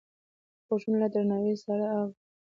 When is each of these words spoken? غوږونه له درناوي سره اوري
غوږونه 0.65 0.97
له 1.01 1.07
درناوي 1.13 1.55
سره 1.65 1.85
اوري 1.95 2.15